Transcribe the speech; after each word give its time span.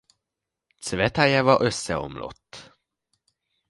Cvetajeva 0.79 1.57
összeomlott. 1.61 2.75